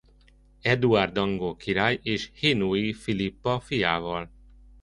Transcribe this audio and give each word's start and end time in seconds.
Eduárd 0.61 1.17
angol 1.17 1.55
király 1.55 1.99
és 2.03 2.31
Hainaut-i 2.39 2.93
Filippa 2.93 3.59
fiával. 3.59 4.31